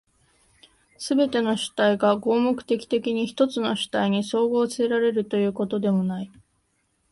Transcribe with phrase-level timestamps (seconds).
[0.97, 6.31] すべての主体が合目的的に一つの主体に綜合せられるということでもない。